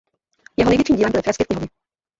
Jeho 0.57 0.69
největším 0.69 0.95
dílem 0.95 1.11
byly 1.11 1.21
fresky 1.21 1.43
v 1.43 1.47
knihovně. 1.47 1.67